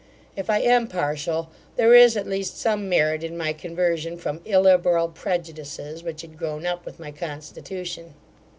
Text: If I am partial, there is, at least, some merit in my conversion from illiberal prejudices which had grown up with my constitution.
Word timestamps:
If 0.35 0.49
I 0.49 0.61
am 0.61 0.87
partial, 0.87 1.51
there 1.75 1.93
is, 1.93 2.17
at 2.17 2.25
least, 2.25 2.59
some 2.59 2.89
merit 2.89 3.23
in 3.23 3.37
my 3.37 3.53
conversion 3.53 4.17
from 4.17 4.41
illiberal 4.45 5.09
prejudices 5.09 6.01
which 6.01 6.21
had 6.21 6.39
grown 6.39 6.65
up 6.65 6.87
with 6.87 6.99
my 6.99 7.11
constitution. 7.11 8.15